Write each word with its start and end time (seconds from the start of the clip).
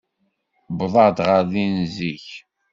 Uwḍeɣ 0.71 1.09
ɣer 1.27 1.41
din 1.51 1.75
zik. 1.95 2.27